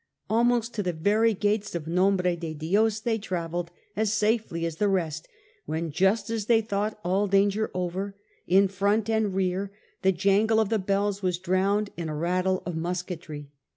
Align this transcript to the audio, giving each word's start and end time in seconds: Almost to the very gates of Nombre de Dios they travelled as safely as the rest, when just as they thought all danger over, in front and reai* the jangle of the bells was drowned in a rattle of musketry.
Almost 0.31 0.73
to 0.73 0.81
the 0.81 0.93
very 0.93 1.35
gates 1.35 1.75
of 1.75 1.85
Nombre 1.85 2.35
de 2.35 2.55
Dios 2.55 3.01
they 3.01 3.19
travelled 3.19 3.69
as 3.95 4.11
safely 4.11 4.65
as 4.65 4.77
the 4.77 4.87
rest, 4.87 5.27
when 5.67 5.91
just 5.91 6.31
as 6.31 6.47
they 6.47 6.59
thought 6.59 6.99
all 7.03 7.27
danger 7.27 7.69
over, 7.75 8.15
in 8.47 8.67
front 8.67 9.11
and 9.11 9.35
reai* 9.35 9.69
the 10.01 10.11
jangle 10.11 10.59
of 10.59 10.69
the 10.69 10.79
bells 10.79 11.21
was 11.21 11.37
drowned 11.37 11.91
in 11.97 12.09
a 12.09 12.15
rattle 12.17 12.63
of 12.65 12.75
musketry. 12.75 13.51